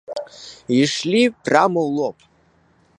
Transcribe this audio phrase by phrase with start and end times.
[0.77, 2.17] Ішлі прама ў лоб.